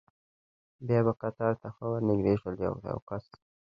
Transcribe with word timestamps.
بیا 0.87 0.99
به 1.05 1.13
قطار 1.21 1.53
ته 1.61 1.67
ښه 1.75 1.85
ور 1.89 2.01
نږدې 2.09 2.33
شول، 2.39 2.53
د 2.57 2.61
یو 2.91 2.99
کس. 3.09 3.25